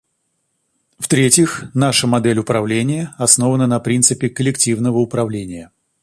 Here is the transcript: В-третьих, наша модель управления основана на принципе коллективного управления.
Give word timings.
В-третьих, 0.97 1.65
наша 1.75 2.07
модель 2.07 2.39
управления 2.39 3.13
основана 3.19 3.67
на 3.67 3.79
принципе 3.79 4.29
коллективного 4.31 4.97
управления. 4.97 5.69